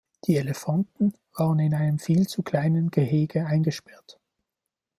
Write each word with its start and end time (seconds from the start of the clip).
Die 0.25 0.35
Elefanten 0.37 1.13
waren 1.35 1.59
in 1.59 1.75
einem 1.75 1.99
viel 1.99 2.25
zu 2.25 2.41
kleinen 2.41 2.89
Gehege 2.89 3.45
eingesperrt. 3.45 4.19